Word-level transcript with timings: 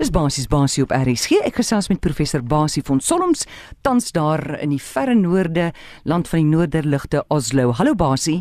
Dis 0.00 0.08
basies 0.08 0.48
basie 0.48 0.86
op 0.86 0.92
RSG. 0.96 1.42
Ek 1.44 1.58
gesels 1.60 1.90
met 1.92 2.00
professor 2.00 2.40
Basie 2.40 2.80
van 2.86 3.00
Solms, 3.04 3.44
tans 3.84 4.08
daar 4.16 4.40
in 4.62 4.72
die 4.72 4.80
verre 4.80 5.12
noorde, 5.14 5.66
land 6.08 6.30
van 6.30 6.40
die 6.40 6.48
noorderligte 6.48 7.20
Oslo. 7.28 7.74
Hallo 7.76 7.92
Basie. 7.94 8.38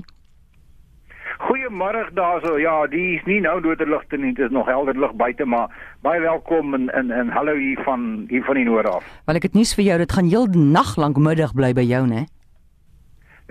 Goeiemôre 1.42 2.06
daarso. 2.16 2.56
Ja, 2.62 2.86
die 2.88 3.18
is 3.18 3.26
nie 3.28 3.42
nou 3.44 3.58
noorderligte 3.66 4.16
nie, 4.22 4.32
dit 4.38 4.46
is 4.48 4.56
nog 4.56 4.70
helder 4.72 4.96
lig 4.96 5.12
buite, 5.20 5.44
maar 5.46 5.74
baie 6.06 6.22
welkom 6.24 6.78
en 6.78 6.88
en 6.96 7.12
en 7.12 7.34
hallo 7.36 7.58
hier 7.58 7.84
van 7.84 8.26
hier 8.30 8.48
van 8.48 8.56
die 8.56 8.66
noorde 8.70 8.96
af. 9.02 9.12
Wel 9.28 9.42
ek 9.42 9.50
het 9.50 9.58
nuus 9.58 9.76
vir 9.76 9.90
jou, 9.90 10.00
dit 10.06 10.16
gaan 10.16 10.32
heel 10.32 10.48
nag 10.56 10.96
lank 10.96 11.20
middag 11.20 11.52
bly 11.58 11.74
by 11.76 11.84
jou, 11.84 12.06
né? 12.08 12.30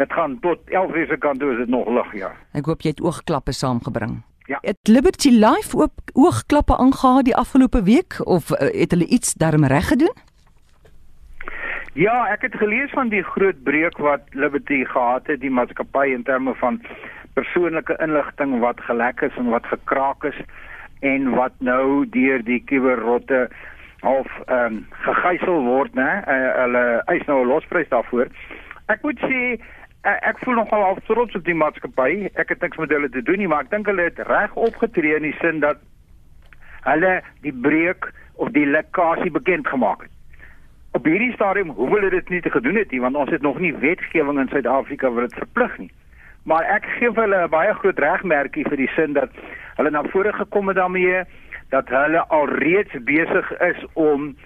Dit 0.00 0.12
gaan 0.16 0.38
tot 0.40 0.64
11:00 0.72 1.12
se 1.12 1.20
kant 1.20 1.40
toe 1.40 1.52
is 1.52 1.58
dit 1.66 1.68
nog 1.68 1.88
lig, 1.88 2.16
ja. 2.24 2.32
Ek 2.56 2.64
hoop 2.64 2.80
jy 2.80 2.96
het 2.96 3.04
oogklappe 3.04 3.52
saamgebring. 3.52 4.22
Ja. 4.50 4.58
Het 4.60 4.78
Liberty 4.82 5.28
Life 5.28 5.76
ook 5.76 5.92
oogklappe 6.12 6.76
aangehaal 6.76 7.22
die 7.22 7.36
afgelope 7.36 7.82
week 7.82 8.26
of 8.26 8.50
uh, 8.50 8.58
het 8.58 8.90
hulle 8.90 9.06
iets 9.06 9.34
daarmee 9.34 9.68
reg 9.68 9.88
gedoen? 9.88 10.14
Ja, 11.92 12.26
ek 12.26 12.42
het 12.42 12.54
gelees 12.54 12.90
van 12.90 13.08
die 13.08 13.22
groot 13.22 13.62
breuk 13.62 13.98
wat 13.98 14.20
Liberty 14.30 14.84
gehad 14.84 15.26
het, 15.26 15.40
die 15.40 15.50
maatskappy 15.50 16.10
in 16.10 16.22
terme 16.22 16.54
van 16.54 16.82
persoonlike 17.34 17.94
inligting 18.02 18.58
wat 18.58 18.80
gelek 18.80 19.20
is 19.20 19.36
en 19.38 19.54
wat 19.54 19.66
gekraak 19.70 20.24
is 20.24 20.40
en 21.00 21.30
wat 21.30 21.54
nou 21.58 22.08
deur 22.10 22.42
die 22.44 22.62
kuberrotte 22.64 23.48
half 24.00 24.30
ehm 24.46 24.64
um, 24.66 24.86
gegijsel 24.90 25.62
word, 25.62 25.94
né? 25.94 26.10
Uh, 26.26 26.54
hulle 26.62 27.02
eis 27.06 27.26
nou 27.26 27.44
'n 27.44 27.52
losprys 27.54 27.88
daarvoor. 27.88 28.26
Ek 28.86 29.02
moet 29.02 29.18
sê 29.30 29.60
Eh, 29.60 29.79
ek 30.02 30.38
voel 30.44 30.54
nogal 30.54 30.82
al 30.82 30.98
trots 31.04 31.34
op 31.34 31.44
die 31.44 31.54
maatskappy. 31.54 32.30
Ek 32.40 32.48
het 32.48 32.60
niks 32.60 32.78
met 32.80 32.90
hulle 32.90 33.08
te 33.12 33.22
doen 33.22 33.38
nie, 33.38 33.48
maar 33.48 33.66
ek 33.66 33.70
dink 33.70 33.86
hulle 33.90 34.08
het 34.08 34.18
reg 34.28 34.54
opgetree 34.54 35.16
in 35.16 35.28
die 35.28 35.36
sin 35.40 35.60
dat 35.60 35.82
hulle 36.86 37.20
die 37.44 37.52
breuk 37.52 38.12
of 38.40 38.52
die 38.56 38.66
lekkasie 38.66 39.30
bekend 39.30 39.68
gemaak 39.68 40.06
het. 40.06 40.14
Op 40.96 41.04
hierdie 41.04 41.32
stadium 41.36 41.70
hoef 41.76 41.92
hulle 41.92 42.10
dit 42.10 42.28
nie 42.32 42.40
te 42.40 42.50
gedoen 42.50 42.80
het 42.80 42.90
nie, 42.90 43.00
want 43.00 43.16
ons 43.16 43.30
het 43.30 43.42
nog 43.42 43.60
nie 43.60 43.74
wetgewing 43.76 44.40
in 44.40 44.48
Suid-Afrika 44.48 45.10
wat 45.12 45.28
dit 45.28 45.42
verplig 45.44 45.76
nie. 45.78 45.90
Maar 46.48 46.64
ek 46.64 46.88
gee 46.96 47.12
hulle 47.14 47.44
'n 47.44 47.52
baie 47.52 47.74
groot 47.74 47.98
regmerkie 47.98 48.64
vir 48.64 48.76
die 48.76 48.90
sin 48.96 49.12
dat 49.12 49.30
hulle 49.76 49.90
na 49.90 50.02
vore 50.02 50.32
gekom 50.32 50.68
het 50.68 50.76
daarmee 50.76 51.24
dat 51.68 51.88
hulle 51.88 52.24
alreeds 52.28 52.96
besig 53.04 53.52
is 53.60 53.84
om 53.92 54.36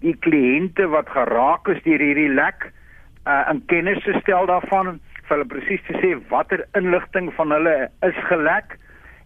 die 0.00 0.16
kliënte 0.16 0.86
wat 0.88 1.08
geraak 1.08 1.68
is 1.68 1.82
deur 1.82 2.02
hierdie 2.02 2.28
lek 2.28 2.72
uh, 3.26 3.42
in 3.50 3.62
kennis 3.66 4.02
te 4.04 4.16
stel 4.20 4.46
daarvan 4.50 4.98
vir 5.24 5.36
hulle 5.36 5.48
presies 5.48 5.84
te 5.88 5.96
sê 6.02 6.14
watter 6.30 6.64
inligting 6.78 7.30
van 7.38 7.54
hulle 7.54 7.76
is 8.08 8.18
gelek 8.30 8.76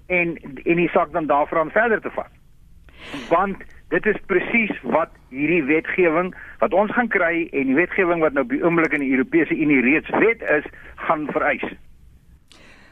en 0.08 0.36
en 0.64 0.76
die 0.82 0.90
saak 0.94 1.12
dan 1.12 1.26
daarvan 1.26 1.72
verder 1.74 2.00
te 2.00 2.12
vat. 2.14 2.32
Want 3.28 3.64
dit 3.92 4.06
is 4.06 4.20
presies 4.30 4.72
wat 4.82 5.12
hierdie 5.32 5.64
wetgewing 5.64 6.32
wat 6.62 6.74
ons 6.76 6.92
gaan 6.94 7.10
kry 7.12 7.48
en 7.52 7.70
die 7.72 7.78
wetgewing 7.78 8.24
wat 8.24 8.36
nou 8.36 8.44
op 8.46 8.54
die 8.54 8.62
oomblik 8.64 8.96
in 8.96 9.04
die 9.04 9.12
Europese 9.16 9.56
Unie 9.56 9.80
reeds 9.84 10.10
wet 10.22 10.42
is, 10.58 10.66
gaan 11.08 11.26
vereis. 11.32 11.64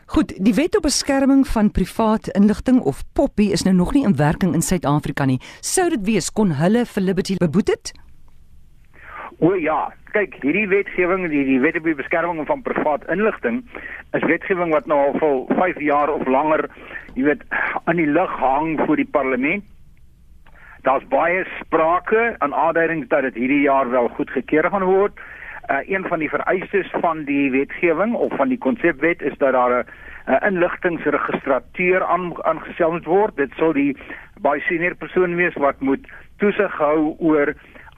Goed, 0.06 0.32
die 0.38 0.54
wet 0.54 0.77
op 0.78 0.84
beskerming 0.86 1.42
van 1.50 1.72
privaat 1.74 2.28
inligting 2.38 2.78
of 2.80 3.02
POPI 3.18 3.50
is 3.52 3.64
nou 3.66 3.74
nog 3.74 3.92
nie 3.96 4.04
in 4.06 4.16
werking 4.16 4.54
in 4.54 4.62
Suid-Afrika 4.62 5.27
nie. 5.27 5.40
Sou 5.60 5.88
dit 5.90 6.04
wees 6.06 6.30
kon 6.30 6.54
hulle 6.60 6.84
vir 6.86 7.02
Liberty 7.02 7.36
beboet 7.42 7.74
het? 7.74 7.92
O 9.39 9.53
ja, 9.61 9.91
kyk, 10.15 10.39
hierdie 10.41 10.69
wetgewing, 10.70 11.27
die 11.29 11.45
die 11.45 11.61
wet 11.61 11.77
op 11.77 11.84
die 11.84 11.97
beskerming 11.98 12.47
van 12.48 12.62
privaat 12.65 13.05
inligting, 13.12 13.61
is 14.17 14.25
wetgewing 14.25 14.73
wat 14.73 14.87
nou 14.89 14.97
al 14.97 15.17
vir 15.20 15.59
5 15.59 15.81
jaar 15.84 16.12
of 16.12 16.25
langer, 16.27 16.65
jy 17.19 17.27
weet, 17.29 17.42
aan 17.84 18.01
die 18.01 18.09
lug 18.09 18.33
hang 18.41 18.79
voor 18.87 18.97
die 18.97 19.11
parlement. 19.19 19.64
Daar's 20.89 21.05
baie 21.12 21.45
sprake 21.59 22.37
en 22.39 22.55
aanduidings 22.55 23.09
dat 23.12 23.27
dit 23.29 23.34
hierdie 23.42 23.64
jaar 23.67 23.91
wel 23.91 24.09
goedgekeur 24.17 24.70
gaan 24.70 24.89
word. 24.89 25.20
Uh 25.67 25.83
een 25.83 26.05
van 26.07 26.19
die 26.23 26.31
vereistes 26.31 26.91
van 27.03 27.25
die 27.27 27.51
wetgewing 27.51 28.14
of 28.14 28.37
van 28.39 28.48
die 28.48 28.58
konsepwet 28.58 29.23
is 29.23 29.35
dat 29.39 29.52
daar 29.52 29.83
'n 29.83 29.89
uh, 30.30 30.46
inligtingregistrateur 30.46 32.05
aan 32.05 32.45
aangestel 32.45 32.92
moet 32.92 33.05
word. 33.05 33.36
Dit 33.36 33.52
sal 33.57 33.73
die 33.73 33.96
baie 34.41 34.61
senior 34.61 34.95
persoon 34.95 35.35
wees 35.35 35.55
wat 35.55 35.80
moet 35.80 36.07
toesig 36.39 36.73
hou 36.79 37.17
oor 37.19 37.55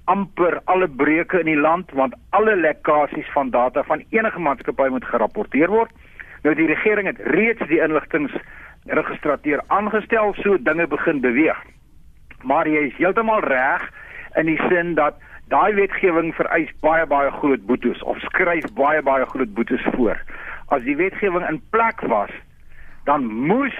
amper 0.08 0.60
alle 0.64 0.88
breuke 0.88 1.41
in 1.42 1.50
die 1.50 1.60
land 1.60 1.91
want 1.92 2.14
alle 2.36 2.56
lekkasies 2.56 3.28
van 3.34 3.50
data 3.50 3.82
van 3.84 4.04
enige 4.08 4.41
maatskappy 4.41 4.88
moet 4.92 5.04
gerapporteer 5.04 5.69
word. 5.69 5.92
Nou 6.42 6.54
die 6.56 6.69
regering 6.70 7.10
het 7.10 7.20
reeds 7.34 7.62
die 7.69 7.80
inligtingregistrateur 7.84 9.62
aangestel 9.66 10.34
so 10.41 10.56
dinge 10.62 10.86
begin 10.86 11.20
beweeg. 11.20 11.58
Maar 12.42 12.68
jy 12.70 12.88
is 12.88 12.97
heeltemal 12.97 13.44
reg 13.44 13.84
in 14.41 14.48
die 14.48 14.60
sin 14.68 14.94
dat 14.97 15.20
daai 15.52 15.74
wetgewing 15.76 16.32
vereis 16.36 16.72
baie 16.84 17.06
baie 17.08 17.30
groot 17.41 17.64
boetes 17.66 18.02
of 18.02 18.20
skryf 18.30 18.68
baie 18.80 19.02
baie 19.02 19.28
groot 19.28 19.54
boetes 19.54 19.84
voor. 19.97 20.16
As 20.72 20.84
die 20.88 20.97
wetgewing 20.97 21.44
in 21.48 21.62
plek 21.72 22.00
was, 22.08 22.32
dan 23.04 23.26
moes 23.26 23.76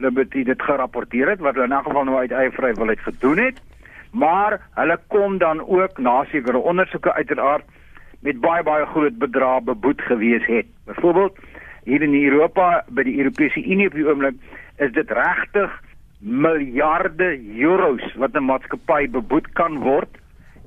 Liberty 0.00 0.42
dit 0.48 0.62
gerapporteer 0.62 1.28
het 1.28 1.42
wat 1.44 1.54
hulle 1.54 1.66
in 1.68 1.74
'n 1.78 1.84
geval 1.84 2.04
nou 2.04 2.16
uit 2.16 2.32
eie 2.32 2.50
vrywilligheid 2.50 3.06
gedoen 3.06 3.38
het 3.38 3.58
maar 4.10 4.60
hulle 4.74 4.98
kom 5.06 5.38
dan 5.38 5.60
ook 5.66 5.98
na 5.98 6.24
sekere 6.24 6.58
ondersoeke 6.58 7.12
uiteraard 7.12 7.64
met 8.20 8.40
baie 8.40 8.62
baie 8.62 8.86
groot 8.86 9.18
bedrae 9.18 9.60
beboet 9.60 10.00
gewees 10.00 10.46
het. 10.46 10.66
Byvoorbeeld 10.84 11.38
hier 11.84 12.02
in 12.02 12.14
Europa 12.14 12.84
by 12.88 13.02
die 13.02 13.18
Europese 13.18 13.64
Unie 13.64 13.86
op 13.86 13.94
die 13.96 14.06
oomblik 14.08 14.36
is 14.76 14.92
dit 14.92 15.10
regtig 15.10 15.72
miljarde 16.20 17.30
euros 17.56 18.14
wat 18.14 18.34
'n 18.34 18.44
maatskappy 18.44 19.08
beboet 19.08 19.52
kan 19.52 19.78
word 19.78 20.18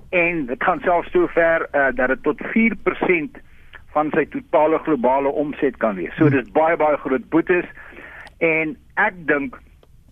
en 0.10 0.46
dit 0.46 0.64
gaan 0.64 0.80
selfs 0.80 1.12
so 1.12 1.28
ver 1.28 1.68
uh, 1.72 1.88
dat 1.96 2.08
dit 2.08 2.24
tot 2.24 2.42
4% 2.42 3.42
van 3.94 4.10
sy 4.14 4.26
totale 4.26 4.78
globale 4.78 5.30
omset 5.30 5.78
kan 5.78 5.96
wees. 5.96 6.16
So 6.18 6.30
dis 6.30 6.52
baie 6.52 6.78
baie 6.78 6.98
groot 6.98 7.30
boetes 7.30 7.66
en 8.38 8.78
ek 8.96 9.14
dink 9.30 9.60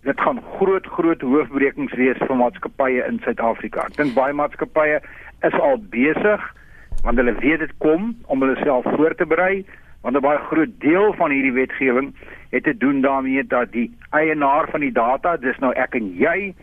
dit 0.02 0.20
gaan 0.20 0.40
groot 0.58 0.86
groot 0.86 1.20
hoofbrekings 1.20 1.94
wees 1.94 2.18
vir 2.18 2.36
maatskappye 2.36 3.04
in 3.06 3.20
Suid-Afrika. 3.22 3.86
Ek 3.86 3.96
dink 4.00 4.16
baie 4.16 4.34
maatskappye 4.34 4.98
is 5.46 5.60
al 5.60 5.78
besig 5.94 6.42
want 7.02 7.18
hulle 7.18 7.34
weet 7.38 7.62
dit 7.62 7.72
kom 7.82 8.12
om 8.30 8.42
hulle 8.42 8.58
self 8.62 8.86
voor 8.96 9.14
te 9.18 9.26
berei 9.26 9.64
want 10.02 10.16
'n 10.16 10.20
baie 10.20 10.38
groot 10.50 10.74
deel 10.80 11.12
van 11.14 11.30
hierdie 11.30 11.52
wetgewing 11.52 12.14
het 12.50 12.64
te 12.64 12.76
doen 12.76 13.00
daarmee 13.00 13.46
dat 13.46 13.72
die 13.72 13.90
eienaar 14.10 14.68
van 14.70 14.80
die 14.80 14.92
data, 14.92 15.36
dis 15.36 15.58
nou 15.58 15.72
ek 15.72 15.94
en 15.94 16.16
jy, 16.16 16.54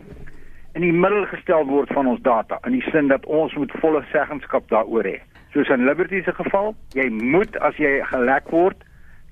in 0.74 0.80
die 0.80 0.92
middel 0.92 1.24
gestel 1.26 1.66
word 1.66 1.88
van 1.92 2.06
ons 2.06 2.20
data 2.22 2.58
in 2.66 2.72
die 2.72 2.90
sin 2.90 3.08
dat 3.08 3.26
ons 3.26 3.54
moet 3.54 3.72
volle 3.80 4.04
seggenskap 4.12 4.68
daaroor 4.68 5.04
hê. 5.04 5.18
Soos 5.52 5.68
in 5.68 5.84
Liberty 5.84 6.22
se 6.22 6.32
geval, 6.32 6.74
jy 6.94 7.08
moet 7.08 7.56
as 7.58 7.76
jy 7.76 8.04
gelek 8.12 8.50
word 8.50 8.76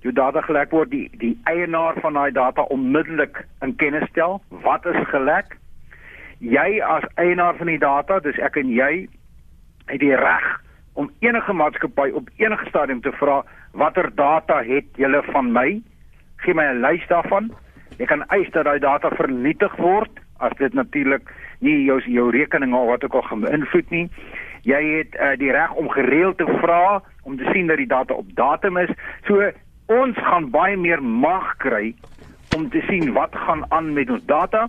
jou 0.06 0.12
data 0.14 0.40
gelek 0.46 0.70
word 0.70 0.90
die 0.90 1.08
die 1.18 1.34
eienaar 1.50 1.98
van 2.02 2.18
daai 2.18 2.30
data 2.32 2.62
onmiddellik 2.74 3.44
in 3.62 3.74
kennis 3.76 4.08
stel. 4.10 4.40
Wat 4.48 4.86
is 4.86 4.98
gelek? 5.10 5.56
Jy 6.38 6.80
as 6.82 7.06
eienaar 7.16 7.56
van 7.58 7.66
die 7.66 7.82
data 7.82 8.20
dis 8.22 8.38
ek 8.38 8.56
en 8.60 8.70
jy 8.70 9.08
het 9.88 10.00
die 10.00 10.14
reg 10.14 10.46
om 10.98 11.10
enige 11.22 11.52
maatskappy 11.54 12.10
op 12.14 12.30
enige 12.42 12.66
stadium 12.68 13.00
te 13.00 13.12
vra 13.18 13.42
watter 13.72 14.10
data 14.14 14.62
het 14.66 14.86
julle 14.96 15.22
van 15.32 15.52
my? 15.52 15.80
Gee 16.44 16.54
my 16.54 16.64
'n 16.70 16.80
lys 16.82 17.06
daarvan. 17.08 17.50
Jy 17.98 18.06
kan 18.06 18.26
eis 18.28 18.50
dat 18.50 18.64
daai 18.64 18.78
data 18.78 19.10
vernietig 19.10 19.76
word 19.76 20.10
as 20.38 20.52
dit 20.58 20.74
natuurlik 20.74 21.30
nie 21.60 21.84
jou 21.84 22.00
jou 22.06 22.30
rekening 22.30 22.74
of 22.74 22.86
wat 22.86 23.04
ook 23.04 23.14
al 23.14 23.22
gaan 23.22 23.40
beïnvloed 23.40 23.90
nie. 23.90 24.10
Jy 24.62 24.82
het 24.98 25.14
uh, 25.14 25.36
die 25.38 25.50
reg 25.50 25.72
om 25.72 25.88
gereeld 25.88 26.38
te 26.38 26.46
vra 26.46 27.02
om 27.22 27.36
te 27.36 27.48
sien 27.52 27.66
dat 27.66 27.76
die 27.76 27.86
data 27.86 28.14
op 28.14 28.26
datum 28.34 28.76
is. 28.76 28.90
So 29.26 29.50
ons 29.88 30.16
gaan 30.16 30.50
baie 30.52 30.76
meer 30.76 31.02
mag 31.02 31.56
kry 31.64 31.94
om 32.56 32.68
te 32.70 32.80
sien 32.88 33.12
wat 33.12 33.34
gaan 33.34 33.64
aan 33.72 33.92
met 33.92 34.10
ons 34.10 34.24
data. 34.26 34.68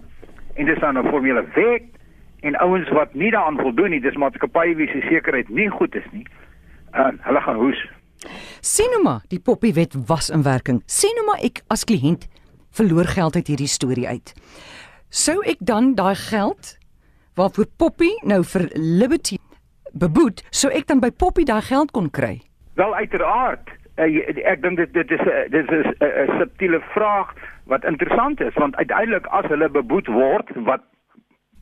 En 0.56 0.66
dis 0.66 0.80
dan 0.80 0.98
'n 0.98 1.10
formele 1.10 1.46
wet 1.56 1.84
en 2.42 2.56
ouens 2.56 2.90
wat 2.90 3.14
nie 3.14 3.32
daaraan 3.32 3.60
voldoen 3.60 3.90
nie 3.90 4.02
dis 4.02 4.16
maatskappye 4.16 4.76
wie 4.76 4.88
se 4.88 5.02
sekerheid 5.02 5.50
nie 5.50 5.70
goed 5.70 5.96
is 5.96 6.08
nie 6.12 6.26
uh, 6.96 7.12
hulle 7.20 7.42
gaan 7.42 7.56
hoes. 7.56 7.82
Sien 8.62 8.92
nou 8.92 9.04
maar 9.04 9.24
die 9.28 9.40
poppy 9.40 9.74
wet 9.74 9.96
was 10.08 10.30
in 10.30 10.44
werking. 10.44 10.82
Sien 10.86 11.16
nou 11.16 11.26
maar 11.26 11.44
ek 11.44 11.62
as 11.68 11.84
kliënt 11.84 12.28
verloor 12.76 13.08
geld 13.08 13.36
uit 13.36 13.48
hierdie 13.48 13.68
storie 13.68 14.08
uit. 14.08 14.34
Sou 15.10 15.40
ek 15.48 15.58
dan 15.60 15.96
daai 15.96 16.16
geld 16.16 16.76
waarvoor 17.40 17.66
poppy 17.78 18.12
nou 18.28 18.44
vir 18.44 18.70
liberty 18.76 19.40
beboet 19.94 20.44
sou 20.54 20.70
ek 20.74 20.88
dan 20.88 21.00
by 21.02 21.10
poppy 21.10 21.44
daai 21.48 21.62
geld 21.66 21.92
kon 21.92 22.10
kry? 22.14 22.40
Wel 22.78 22.94
uiteraard 22.96 23.79
ek 24.00 24.62
dink 24.62 24.78
dit 24.78 24.94
dit 24.94 25.12
is 25.12 25.24
dit 25.56 25.72
is 25.72 25.88
'n 26.00 26.38
subtiele 26.40 26.80
vraag 26.94 27.34
wat 27.66 27.84
interessant 27.84 28.42
is 28.42 28.54
want 28.54 28.76
uiteindelik 28.76 29.26
as 29.26 29.46
hulle 29.46 29.70
beboet 29.70 30.08
word 30.08 30.50
wat 30.56 30.82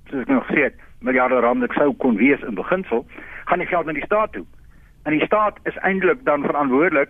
soos 0.09 0.21
ek 0.21 0.27
nog 0.27 0.47
gesê 0.47 0.63
het 0.63 0.75
miljarde 1.01 1.39
rande 1.39 1.67
sou 1.73 1.93
kon 1.93 2.17
wees 2.17 2.41
in 2.41 2.55
beginsel 2.55 3.05
gaan 3.45 3.59
die 3.59 3.67
geld 3.67 3.85
na 3.85 3.93
die 3.93 4.05
staat 4.05 4.31
toe 4.31 4.45
en 5.03 5.11
die 5.17 5.25
staat 5.25 5.59
is 5.63 5.77
eintlik 5.77 6.23
dan 6.23 6.43
verantwoordelik 6.43 7.09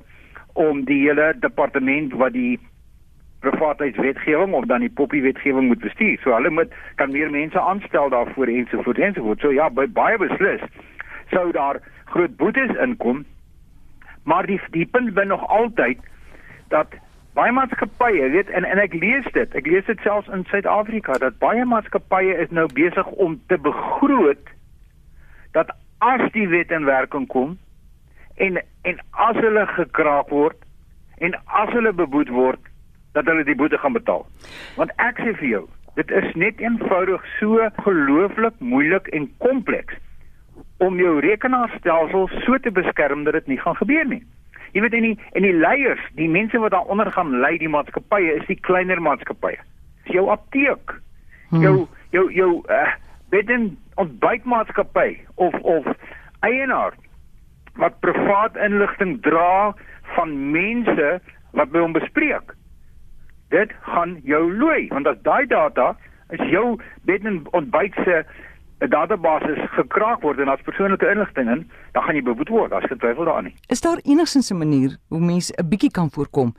om 0.53 0.85
die 0.85 1.01
hele 1.07 1.33
departement 1.39 2.13
wat 2.13 2.33
die 2.33 2.59
privaatheidswetgewing 3.39 4.53
of 4.53 4.65
dan 4.65 4.79
die 4.79 4.89
poppy 4.89 5.21
wetgewing 5.21 5.67
moet 5.67 5.79
bestuur. 5.79 6.17
So 6.23 6.33
hulle 6.33 6.49
moet 6.49 6.73
kan 6.95 7.11
meer 7.11 7.29
mense 7.31 7.59
aanstel 7.59 8.09
daarvoor 8.09 8.47
ensovoorts 8.47 8.99
ensovoorts. 8.99 9.41
So 9.41 9.53
ja, 9.53 9.69
by 9.69 9.85
baie 9.87 10.17
beslis 10.17 10.63
sou 11.31 11.51
daar 11.51 11.81
groot 12.13 12.37
boetes 12.37 12.73
inkom. 12.81 13.25
Maar 14.27 14.45
die 14.45 14.59
die 14.75 14.85
punt 14.85 15.13
bin 15.15 15.27
nog 15.31 15.47
altyd 15.47 15.99
dat 16.67 16.95
baie 17.37 17.51
maatskappye, 17.51 18.29
weet 18.29 18.49
en 18.49 18.65
en 18.67 18.79
ek 18.81 18.93
lees 18.93 19.27
dit. 19.31 19.53
Ek 19.55 19.67
lees 19.71 19.85
dit 19.87 20.01
selfs 20.03 20.27
in 20.35 20.43
Suid-Afrika 20.51 21.15
dat 21.23 21.37
baie 21.39 21.63
maatskappye 21.65 22.35
is 22.43 22.51
nou 22.51 22.65
besig 22.75 23.07
om 23.23 23.37
te 23.47 23.57
begroot 23.57 24.51
dat 25.55 25.71
as 26.03 26.25
die 26.35 26.47
wet 26.51 26.73
in 26.75 26.89
werking 26.89 27.27
kom 27.31 27.55
en 28.35 28.59
en 28.89 28.99
as 29.29 29.39
hulle 29.39 29.63
gekraak 29.77 30.33
word 30.35 30.59
en 31.23 31.37
as 31.61 31.71
hulle 31.77 31.93
beboet 31.95 32.29
word 32.33 32.67
dat 33.15 33.31
hulle 33.31 33.47
die 33.47 33.55
boete 33.55 33.79
gaan 33.79 33.95
betaal. 33.95 34.27
Want 34.75 34.91
ek 35.01 35.23
sê 35.23 35.37
vir 35.39 35.49
jou, 35.53 35.63
dit 35.95 36.11
is 36.19 36.27
net 36.35 36.59
eenvoudig 36.61 37.23
so 37.39 37.63
gelooflik 37.87 38.59
moeilik 38.59 39.07
en 39.15 39.31
kompleks 39.47 39.95
om 40.77 40.99
jou 40.99 41.19
rekenaarstelsel 41.19 42.27
so 42.45 42.57
te 42.57 42.71
beskerm 42.71 43.23
dat 43.23 43.33
dit 43.33 43.47
nie 43.47 43.59
gaan 43.59 43.75
gebeur 43.75 44.05
nie. 44.05 44.23
Jy 44.75 44.83
weet 44.83 44.93
en 44.93 45.05
die 45.07 45.17
en 45.39 45.45
die 45.45 45.55
leiers, 45.55 46.03
die 46.19 46.29
mense 46.29 46.59
wat 46.61 46.75
daaronder 46.75 47.11
gaan 47.11 47.39
lei 47.41 47.57
die 47.57 47.71
maatskappye 47.71 48.35
is 48.37 48.45
die 48.49 48.59
kleiner 48.67 49.01
maatskappye. 49.01 49.57
Dis 50.05 50.17
jou 50.19 50.27
apteek. 50.29 50.93
Hmm. 51.49 51.63
Jou 51.63 51.87
jou 52.11 52.27
jou 52.33 52.51
uh, 52.69 52.93
bed 53.33 53.49
en 53.49 53.69
ontbytmaatskappy 53.95 55.17
of 55.35 55.55
of 55.61 55.87
eienaar 56.45 56.93
wat 57.77 57.99
privaat 57.99 58.57
inligting 58.57 59.17
dra 59.25 59.73
van 60.15 60.35
mense 60.51 61.09
wat 61.57 61.71
by 61.71 61.81
hom 61.81 61.95
bespreek. 61.97 62.53
Dit 63.53 63.71
gaan 63.87 64.17
jou 64.27 64.43
looi 64.53 64.87
want 64.93 65.07
as 65.07 65.21
daai 65.25 65.47
data 65.47 65.95
is 66.35 66.43
jou 66.51 66.75
bed 67.07 67.25
en 67.25 67.41
ontbyt 67.55 67.95
se 68.03 68.23
'n 68.79 68.89
database 68.89 69.67
gekraak 69.73 70.21
word 70.21 70.39
en 70.39 70.49
as 70.49 70.61
persoonlike 70.61 71.09
inligting 71.09 71.49
in, 71.49 71.71
dan 71.91 72.03
gaan 72.03 72.15
jy 72.15 72.21
beboet 72.23 72.49
word. 72.49 72.69
Daar's 72.71 72.85
geen 72.85 72.97
twyfel 72.97 73.25
daarin 73.25 73.43
nie. 73.43 73.55
Is 73.67 73.81
daar 73.81 73.97
enigsins 74.03 74.51
'n 74.51 74.57
manier 74.57 74.97
hoe 75.09 75.19
mense 75.19 75.53
'n 75.53 75.69
bietjie 75.69 75.91
kan 75.91 76.09
voorkom 76.09 76.53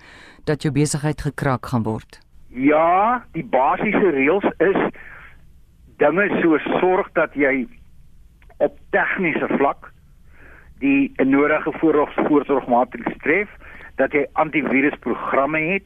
dat 0.45 0.63
jou 0.63 0.73
besigheid 0.73 1.21
gekraak 1.21 1.67
gaan 1.67 1.83
word? 1.83 2.21
Ja, 2.49 3.25
die 3.33 3.45
basiese 3.45 4.11
reëls 4.11 4.49
is 4.59 4.81
dinge 5.97 6.41
so 6.43 6.59
sorg 6.81 7.13
dat 7.13 7.35
jy 7.35 7.67
op 8.59 8.79
tegniese 8.91 9.47
vlak 9.59 9.93
die 10.79 11.13
nodige 11.17 11.73
voorsorgmaatreëls 11.79 13.17
tref, 13.23 13.49
dat 13.97 14.13
jy 14.13 14.27
antivirusprogramme 14.33 15.59
het, 15.59 15.85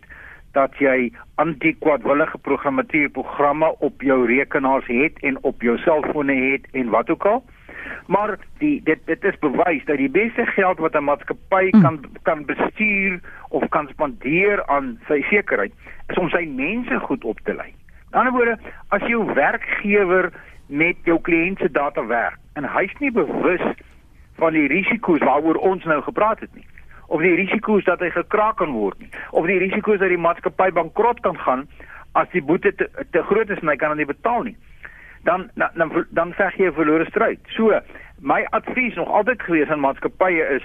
dat 0.52 0.76
jy 0.78 1.12
anti-kwadwillige 1.34 2.38
programmeerprogramme 2.38 3.74
op 3.78 4.02
jou 4.02 4.26
rekenaars 4.26 4.86
het 4.86 5.18
en 5.20 5.38
op 5.42 5.62
jou 5.62 5.78
selfone 5.78 6.34
het 6.34 6.66
en 6.72 6.88
wat 6.88 7.10
ook 7.10 7.26
al. 7.26 7.44
Maar 8.06 8.36
die 8.58 8.80
dit 8.84 8.98
dit 9.04 9.24
is 9.24 9.38
bewys 9.38 9.84
dat 9.84 9.96
die 9.96 10.10
beste 10.10 10.46
geld 10.46 10.78
wat 10.78 10.94
'n 10.94 11.04
maatskappy 11.04 11.70
mm. 11.70 11.82
kan 11.82 12.04
kan 12.22 12.44
bestuur 12.44 13.20
of 13.48 13.68
kan 13.68 13.88
spandeer 13.88 14.66
aan 14.66 15.00
sy 15.08 15.22
sekerheid 15.22 15.72
is 16.08 16.18
om 16.18 16.28
sy 16.28 16.44
mense 16.56 16.98
goed 16.98 17.24
op 17.24 17.40
te 17.44 17.54
lei. 17.54 17.74
In 18.12 18.18
ander 18.18 18.32
woorde, 18.32 18.58
as 18.88 19.02
jou 19.06 19.34
werkgewer 19.34 20.32
met 20.66 20.96
jou 21.04 21.20
kliënt 21.20 21.58
se 21.58 21.70
data 21.70 22.06
werk 22.06 22.38
en 22.52 22.64
hy's 22.64 22.92
nie 22.98 23.12
bewus 23.12 23.64
van 24.36 24.52
die 24.52 24.66
risiko's 24.66 25.20
waaroor 25.20 25.56
ons 25.56 25.84
nou 25.84 26.02
gepraat 26.02 26.40
het 26.40 26.54
nie 26.54 26.66
of 27.12 27.20
die 27.20 27.34
risiko's 27.36 27.84
dat 27.84 28.00
hy 28.00 28.10
gekraak 28.14 28.56
kan 28.62 28.72
word 28.72 28.98
nie 28.98 29.10
of 29.30 29.46
die 29.46 29.60
risiko's 29.60 30.00
dat 30.00 30.12
die 30.12 30.24
maatskappy 30.26 30.70
bankrot 30.72 31.20
kan 31.26 31.38
gaan 31.44 31.66
as 32.18 32.28
die 32.32 32.44
boete 32.44 32.72
te, 32.76 32.88
te 33.12 33.22
groot 33.28 33.50
is 33.50 33.60
en 33.60 33.72
hy 33.72 33.76
kan 33.80 33.92
dit 33.92 34.04
nie 34.04 34.12
betaal 34.14 34.48
nie 34.48 34.56
dan 35.24 35.50
dan 35.54 36.06
dan 36.10 36.32
veg 36.32 36.56
jy 36.58 36.66
'n 36.66 36.74
verlore 36.74 37.04
stryd. 37.04 37.40
So, 37.56 37.80
my 38.18 38.46
advies 38.50 38.94
nog 38.94 39.08
altyd 39.08 39.42
gewees 39.42 39.68
aan 39.68 39.80
maatskappye 39.80 40.44
is 40.56 40.62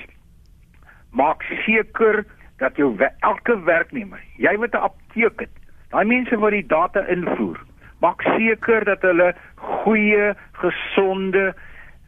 maak 1.12 1.44
seker 1.66 2.26
dat 2.58 2.76
jou 2.76 2.98
elke 3.20 3.64
werknemer, 3.64 4.20
jy 4.38 4.58
wat 4.58 4.74
'n 4.74 4.88
apteek 4.90 5.40
het, 5.40 5.56
daai 5.90 6.06
mense 6.06 6.38
wat 6.38 6.52
die 6.52 6.66
data 6.68 7.06
invoer, 7.08 7.60
maak 8.02 8.22
seker 8.22 8.84
dat 8.84 9.02
hulle 9.02 9.36
goeie, 9.56 10.34
gesonde 10.52 11.54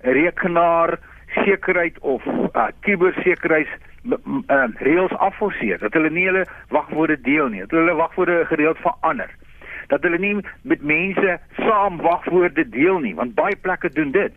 rekenaar 0.02 0.98
sekerheid 1.46 2.00
of 2.00 2.26
uh, 2.26 2.68
kubersekerheids 2.80 3.70
uh, 4.04 4.66
reëls 4.80 5.16
afforceer 5.18 5.80
dat 5.80 5.94
hulle 5.94 6.10
nie 6.10 6.26
hulle 6.26 6.46
wagwoorde 6.70 7.22
deel 7.22 7.48
nie 7.48 7.60
dat 7.66 7.78
hulle 7.78 7.94
wagwoorde 7.94 8.46
gereeld 8.46 8.78
verander 8.78 9.32
dat 9.88 10.04
hulle 10.04 10.20
nie 10.20 10.36
met 10.62 10.82
mense 10.82 11.40
saam 11.58 11.98
wagwoorde 12.02 12.70
deel 12.70 13.00
nie 13.00 13.16
want 13.16 13.36
baie 13.36 13.56
plekke 13.56 13.90
doen 13.90 14.12
dit 14.12 14.34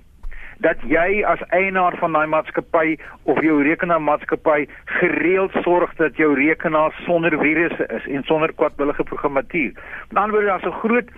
dat 0.63 0.83
jy 0.87 1.23
as 1.27 1.43
eienaar 1.51 1.97
van 1.99 2.15
daai 2.15 2.27
maatskappy 2.31 2.97
of 3.31 3.41
jou 3.43 3.59
rekenaarmaatskappy 3.67 4.67
gereeld 5.01 5.55
sorg 5.67 5.95
dat 5.99 6.17
jou 6.21 6.31
rekenaar 6.39 6.95
sonder 7.07 7.35
virusse 7.41 7.87
is 7.97 8.07
en 8.07 8.23
sonder 8.29 8.53
kwadwillige 8.55 9.05
programmatuur. 9.11 9.73
Met 10.09 10.23
ander 10.23 10.31
woorde 10.31 10.47
daar's 10.47 10.69
'n 10.71 10.81
groot 10.85 11.11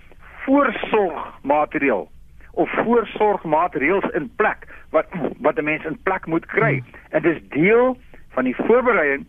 voorsorgmateriaal 0.47 2.09
of 2.53 2.71
voorsorgmaatreëls 2.71 4.09
in 4.13 4.31
plek 4.37 4.67
wat 4.91 5.07
wat 5.41 5.59
'n 5.59 5.65
mens 5.65 5.85
in 5.85 5.99
plek 6.03 6.27
moet 6.27 6.47
kry. 6.47 6.83
En 7.11 7.23
dis 7.23 7.39
deel 7.49 7.97
van 8.35 8.45
die 8.45 8.57
voorbereiding 8.57 9.27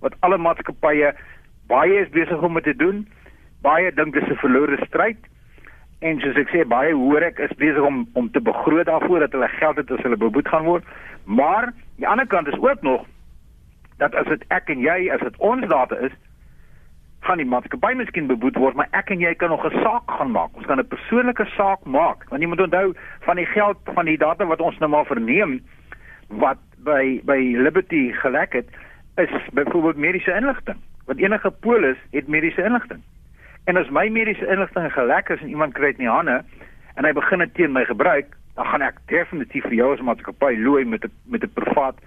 wat 0.00 0.16
alle 0.20 0.38
maatskappye 0.38 1.14
baie 1.70 2.02
is 2.02 2.12
besig 2.14 2.42
om 2.42 2.60
te 2.60 2.76
doen. 2.76 3.06
Baie 3.62 3.92
dink 3.92 4.14
dis 4.14 4.28
'n 4.28 4.42
verlore 4.42 4.78
stryd. 4.86 5.18
En 6.00 6.20
soos 6.20 6.36
ek 6.36 6.48
sê, 6.48 6.66
baie 6.68 6.92
hoor 6.94 7.22
ek 7.22 7.38
is 7.38 7.56
besig 7.56 7.82
om 7.82 8.06
om 8.12 8.30
te 8.30 8.40
begroot 8.40 8.86
daarvoor 8.86 9.18
dat 9.18 9.32
hulle 9.32 9.48
geld 9.48 9.76
het 9.76 9.90
as 9.90 10.02
hulle 10.02 10.16
beboet 10.16 10.48
gaan 10.48 10.64
word. 10.64 10.84
Maar 11.24 11.72
die 11.96 12.08
ander 12.08 12.26
kant 12.26 12.46
is 12.46 12.58
ook 12.60 12.82
nog 12.82 13.06
dat 13.98 14.14
as 14.14 14.26
dit 14.26 14.44
ek 14.48 14.68
en 14.68 14.80
jy 14.80 15.10
as 15.10 15.20
dit 15.20 15.36
ons 15.36 15.66
data 15.68 15.96
is, 15.96 16.12
gaan 17.26 17.40
die 17.40 17.48
maatskappy 17.48 17.94
miskien 17.98 18.28
beboet 18.30 18.58
word, 18.60 18.76
maar 18.78 18.88
ek 18.92 19.10
en 19.10 19.20
jy 19.20 19.34
kan 19.34 19.50
nog 19.50 19.64
'n 19.64 19.82
saak 19.82 20.10
gaan 20.18 20.30
maak. 20.30 20.56
Ons 20.56 20.66
kan 20.66 20.78
'n 20.78 20.88
persoonlike 20.88 21.46
saak 21.56 21.84
maak. 21.84 22.28
Want 22.28 22.42
jy 22.42 22.48
moet 22.48 22.60
onthou 22.60 22.94
van 23.20 23.36
die 23.36 23.46
geld 23.46 23.78
van 23.84 24.04
die 24.04 24.18
data 24.18 24.46
wat 24.46 24.60
ons 24.60 24.78
nou 24.78 24.90
maar 24.90 25.06
verneem 25.06 25.60
wat 26.28 26.58
by 26.86 27.20
by 27.26 27.38
Liberty 27.58 28.12
gelek 28.22 28.52
het 28.52 28.68
is 29.16 29.32
byvoorbeeld 29.52 29.96
mediese 29.96 30.32
inligting. 30.32 30.78
Want 31.04 31.18
enige 31.18 31.50
polis 31.50 31.98
het 32.10 32.28
mediese 32.28 32.62
inligting. 32.62 33.02
En 33.64 33.76
as 33.76 33.88
my 33.90 34.08
mediese 34.08 34.46
inligting 34.46 34.92
gelek 34.92 35.28
is 35.28 35.40
en 35.40 35.48
iemand 35.48 35.74
kry 35.74 35.90
dit 35.90 35.98
in 35.98 36.06
die 36.06 36.12
hande 36.12 36.42
en 36.94 37.04
hy 37.04 37.12
begin 37.12 37.42
dit 37.44 37.54
teen 37.54 37.72
my 37.72 37.84
gebruik, 37.84 38.36
dan 38.56 38.68
gaan 38.70 38.84
ek 38.86 39.00
definitief 39.10 39.66
vir 39.68 39.74
jou 39.80 39.88
as 39.94 40.04
maatskappy 40.04 40.54
looi 40.62 40.84
met 40.84 41.04
'n 41.04 41.12
met 41.32 41.42
'n 41.44 41.52
privaat 41.54 41.98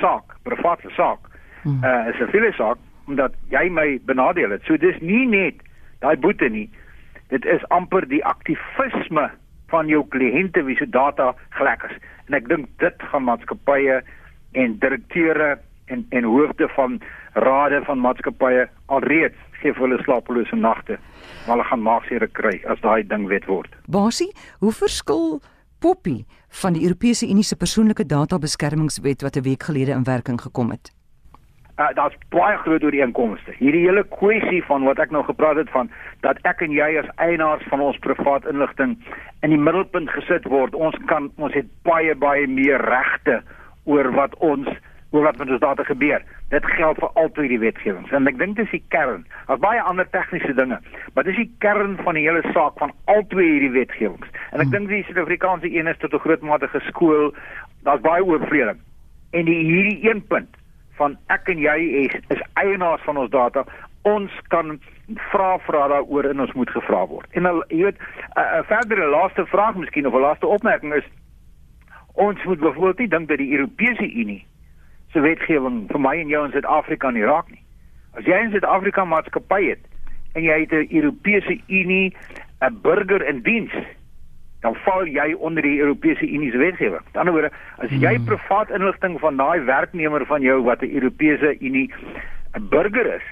saak, 0.00 0.24
private 0.42 0.90
saak. 0.96 1.20
Hmm. 1.62 1.84
Uh 1.84 2.08
is 2.08 2.16
'n 2.20 2.26
siviele 2.26 2.52
saak 2.52 2.78
omdat 3.06 3.34
jy 3.50 3.68
my 3.68 4.00
benadeel 4.06 4.50
het. 4.50 4.62
So 4.64 4.76
dis 4.76 4.98
nie 5.00 5.26
net 5.26 5.54
daai 6.00 6.16
boete 6.16 6.48
nie. 6.48 6.70
Dit 7.28 7.44
is 7.44 7.68
amper 7.68 8.08
die 8.08 8.24
aktivisme 8.24 9.30
van 9.66 9.86
jou 9.86 10.04
kliënte 10.08 10.64
wie 10.64 10.76
se 10.76 10.88
data 10.88 11.34
gelek 11.50 11.82
is. 11.90 11.96
En 12.26 12.34
ek 12.34 12.48
dink 12.48 12.68
dit 12.78 12.94
gaan 13.10 13.24
maatskappye 13.24 14.02
en 14.52 14.78
direkteure 14.78 15.58
en 15.86 16.06
en 16.10 16.24
hoofde 16.24 16.68
van 16.68 17.00
rade 17.32 17.80
van 17.84 18.00
maatskappye 18.00 18.68
alreeds 18.86 19.38
gee 19.62 19.72
vir 19.72 19.86
hulle 19.86 20.02
slapelose 20.02 20.56
nagte. 20.56 20.98
Maar 21.46 21.56
hulle 21.56 21.68
gaan 21.70 21.82
maagsere 21.82 22.28
kry 22.38 22.60
as 22.70 22.80
daai 22.80 23.06
ding 23.06 23.28
wet 23.30 23.46
word. 23.50 23.70
Basie, 23.86 24.32
hoe 24.58 24.72
verskil 24.72 25.40
Poppy 25.82 26.24
van 26.62 26.76
die 26.76 26.84
Europese 26.86 27.26
Unie 27.26 27.42
se 27.42 27.56
persoonlike 27.56 28.06
data 28.06 28.38
beskermingswet 28.38 29.22
wat 29.22 29.36
'n 29.36 29.42
week 29.42 29.62
gelede 29.62 29.90
in 29.90 30.04
werking 30.04 30.40
gekom 30.40 30.70
het? 30.70 30.92
Uh, 31.80 31.88
daar's 31.94 32.14
baie 32.28 32.56
groot 32.56 32.82
ooreenkomste. 32.84 33.54
Hierdie 33.58 33.86
hele 33.88 34.04
kwessie 34.04 34.64
van 34.64 34.84
wat 34.84 34.98
ek 34.98 35.10
nou 35.10 35.24
gepraat 35.24 35.56
het 35.56 35.70
van 35.70 35.90
dat 36.20 36.38
ek 36.42 36.60
en 36.60 36.70
jy 36.70 36.98
as 37.00 37.08
eienaars 37.16 37.64
van 37.70 37.80
ons 37.80 37.98
privaat 37.98 38.44
inligting 38.46 38.98
in 39.40 39.50
die 39.50 39.58
middelpunt 39.58 40.10
gesit 40.10 40.44
word. 40.44 40.74
Ons 40.74 40.94
kan 41.06 41.30
ons 41.36 41.54
het 41.54 41.66
baie 41.82 42.14
baie 42.14 42.46
meer 42.46 42.84
regte 42.84 43.42
oor 43.84 44.12
wat 44.12 44.34
ons 44.36 44.68
oor 45.12 45.26
wat 45.26 45.36
met 45.36 45.50
ons 45.50 45.60
data 45.60 45.84
gebeur. 45.84 46.22
Dit 46.48 46.64
geld 46.66 46.98
vir 47.00 47.10
altyd 47.20 47.48
die 47.52 47.60
wetgewings 47.60 48.12
en 48.16 48.28
ek 48.30 48.38
dink 48.40 48.56
dis 48.56 48.70
die 48.72 48.82
kern. 48.94 49.26
Daar's 49.48 49.60
baie 49.60 49.82
ander 49.84 50.08
tegniese 50.14 50.54
dinge, 50.56 50.78
maar 51.12 51.28
dis 51.28 51.36
die 51.36 51.50
kern 51.64 51.98
van 52.00 52.16
die 52.16 52.24
hele 52.24 52.42
saak 52.56 52.78
van 52.80 52.94
altyd 53.12 53.44
hierdie 53.44 53.74
wetgewings. 53.76 54.32
En 54.52 54.64
ek 54.64 54.70
hmm. 54.70 54.74
dink 54.78 54.88
die 54.92 55.04
Suid-Afrikaanse 55.08 55.68
een 55.68 55.92
is 55.92 56.00
tot 56.00 56.16
'n 56.16 56.24
groot 56.24 56.42
mate 56.42 56.68
geskool. 56.72 57.32
Daar's 57.84 58.00
baie 58.00 58.24
oorvreding. 58.24 58.80
En 59.32 59.44
die 59.44 59.60
hierdie 59.64 60.08
een 60.08 60.24
punt 60.26 60.56
van 60.96 61.16
ek 61.26 61.48
en 61.48 61.58
jy 61.58 61.78
is, 62.06 62.16
is 62.28 62.42
eienaars 62.54 63.02
van 63.04 63.16
ons 63.16 63.30
data. 63.30 63.64
Ons 64.08 64.32
kan 64.48 64.78
vra 65.30 65.58
vra 65.58 65.88
daaroor 65.88 66.24
en 66.24 66.40
ons 66.40 66.52
moet 66.52 66.70
gevra 66.70 67.06
word. 67.06 67.28
En 67.32 67.46
al, 67.46 67.64
jy 67.68 67.84
weet, 67.84 67.98
'n 68.36 68.64
verdere 68.64 69.06
laaste 69.06 69.46
vraag 69.46 69.74
miskien 69.76 70.06
of 70.06 70.14
'n 70.14 70.24
laaste 70.24 70.46
opmerking 70.46 70.94
is 70.94 71.08
Ons 72.12 72.44
moet 72.44 72.58
byvoorbeeld 72.58 72.98
nie 72.98 73.08
dink 73.08 73.28
dat 73.28 73.38
die 73.38 73.52
Europese 73.52 74.12
Unie 74.12 74.46
se 75.12 75.20
wetgewing 75.20 75.86
vir 75.88 76.00
my 76.00 76.16
en 76.20 76.28
jou 76.28 76.44
in 76.44 76.52
Suid-Afrika 76.52 77.10
nie 77.10 77.24
raak 77.24 77.50
nie. 77.50 77.62
As 78.16 78.24
jy 78.24 78.38
in 78.44 78.50
Suid-Afrika 78.50 79.04
maatskappy 79.04 79.62
het 79.68 79.84
en 80.32 80.44
jy 80.44 80.60
het 80.64 80.72
'n 80.72 80.88
Europese 80.90 81.60
Unie 81.68 82.14
'n 82.60 82.78
burger 82.82 83.26
in 83.28 83.42
diens, 83.42 83.72
dan 84.60 84.74
val 84.74 85.06
jy 85.06 85.32
onder 85.34 85.62
die 85.62 85.80
Europese 85.80 86.28
Unie 86.28 86.50
se 86.50 86.58
wetgewing. 86.58 87.02
Aan 87.02 87.12
die 87.12 87.20
ander 87.20 87.32
woorde, 87.32 87.52
as 87.78 87.90
jy 87.90 88.14
hmm. 88.14 88.24
privaat 88.24 88.70
inligting 88.70 89.18
van 89.20 89.36
daai 89.36 89.60
werknemer 89.60 90.26
van 90.26 90.42
jou 90.42 90.62
wat 90.62 90.82
'n 90.82 90.94
Europese 90.94 91.56
Unie 91.60 91.90
'n 92.54 92.68
burger 92.68 93.14
is 93.14 93.26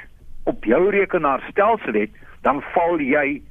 op 0.44 0.64
jou 0.64 0.90
rekenaarstelsel 0.90 1.92
het, 1.92 2.10
dan 2.42 2.62
val 2.72 3.00
jy 3.00 3.42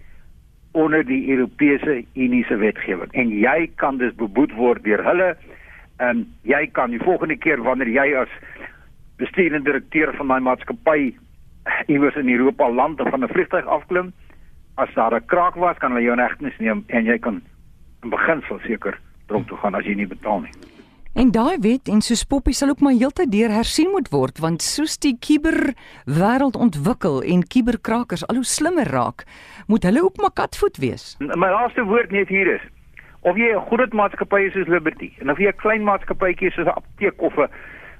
onder 0.72 1.06
die 1.06 1.30
Europese 1.32 2.04
Unie 2.14 2.44
se 2.46 2.56
wetgewing 2.56 3.12
en 3.12 3.30
jy 3.30 3.70
kan 3.76 3.98
dus 3.98 4.14
beboet 4.16 4.54
word 4.54 4.84
deur 4.84 5.04
hulle 5.04 5.36
en 5.98 6.24
jy 6.42 6.68
kan 6.72 6.92
die 6.92 7.02
volgende 7.04 7.38
keer 7.38 7.62
wanneer 7.64 7.90
jy 7.90 8.08
as 8.22 8.30
bestuurende 9.18 9.72
direkteur 9.72 10.14
van 10.16 10.28
daai 10.28 10.40
maatskappy 10.40 11.14
iewers 11.88 12.16
in 12.16 12.30
Europa 12.30 12.70
land 12.70 13.02
of 13.02 13.10
van 13.10 13.24
'n 13.24 13.34
vliegtuig 13.34 13.66
afklim 13.66 14.14
as 14.76 14.94
daar 14.94 15.16
'n 15.16 15.26
kraak 15.26 15.56
was 15.56 15.78
kan 15.78 15.92
hulle 15.92 16.04
jou 16.04 16.14
in 16.14 16.26
hegtenis 16.26 16.58
neem 16.58 16.84
en 16.88 17.06
jy 17.06 17.20
kan 17.20 17.42
in 18.04 18.10
beginsel 18.10 18.60
seker 18.60 19.00
tronk 19.28 19.48
toe 19.48 19.58
gaan 19.58 19.76
as 19.76 19.86
jy 19.86 19.96
nie 19.96 20.08
betaal 20.08 20.40
nie. 20.42 20.69
En 21.20 21.32
daai 21.36 21.58
wet 21.60 21.90
en 21.92 22.00
soos 22.00 22.22
Poppy 22.24 22.54
sal 22.56 22.70
ook 22.72 22.80
maar 22.80 22.96
heeltyd 22.96 23.32
deur 23.34 23.52
hersien 23.52 23.90
moet 23.92 24.08
word 24.14 24.38
want 24.40 24.64
soos 24.64 24.94
die 25.04 25.18
kiber 25.20 25.74
wêreld 26.08 26.56
ontwikkel 26.56 27.20
en 27.34 27.44
kiberkrakers 27.44 28.24
al 28.32 28.40
hoe 28.40 28.48
slimmer 28.48 28.88
raak, 28.88 29.26
moet 29.68 29.84
hulle 29.84 30.06
ook 30.06 30.22
maar 30.24 30.32
katvoet 30.38 30.80
wees. 30.80 31.18
My 31.20 31.52
laaste 31.52 31.84
woord 31.92 32.16
net 32.16 32.32
hier 32.32 32.54
is 32.54 32.64
of 33.28 33.36
jy 33.36 33.52
'n 33.52 33.68
groot 33.68 34.00
maatskappy 34.02 34.42
is 34.48 34.56
soos 34.56 34.72
Liberty 34.72 35.12
en 35.20 35.30
of 35.30 35.44
jy 35.44 35.52
'n 35.52 35.62
klein 35.66 35.84
maatskappytjie 35.84 36.56
soos 36.56 36.72
'n 36.72 36.80
apteek 36.80 37.22
of 37.22 37.36
'n 37.36 37.52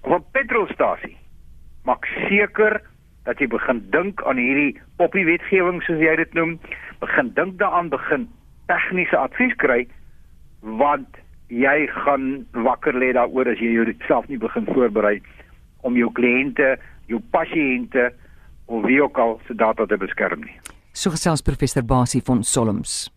of 0.08 0.16
'n 0.16 0.24
petrolstasie, 0.32 1.18
maak 1.84 2.08
seker 2.30 2.82
dat 3.26 3.40
jy 3.40 3.48
begin 3.48 3.84
dink 3.92 4.24
aan 4.24 4.38
hierdie 4.38 4.80
Poppy 4.96 5.26
wetgewing 5.26 5.84
soos 5.84 6.00
jy 6.00 6.16
dit 6.16 6.34
noem, 6.34 6.60
begin 7.00 7.34
dink 7.34 7.60
daaraan 7.60 7.90
begin 7.90 8.30
tegniese 8.68 9.18
advies 9.18 9.56
kry 9.56 9.88
want 10.62 11.19
jy 11.50 11.88
gaan 12.06 12.46
wakker 12.54 12.94
lê 12.94 13.12
daaroor 13.18 13.50
as 13.52 13.62
jy 13.62 13.74
jouself 13.74 14.28
nie 14.30 14.38
begin 14.38 14.66
voorberei 14.70 15.20
om 15.84 15.98
jou 15.98 16.10
kliënte, 16.14 16.78
jou 17.10 17.22
pasiënte 17.34 18.10
of 18.70 18.86
wie 18.86 19.02
ook 19.02 19.18
al 19.18 19.40
se 19.48 19.56
data 19.58 19.86
te 19.86 19.98
beskerm 19.98 20.44
nie. 20.46 20.58
So 20.94 21.10
gesels 21.14 21.42
professor 21.42 21.84
Basie 21.86 22.22
van 22.26 22.44
Solms. 22.44 23.10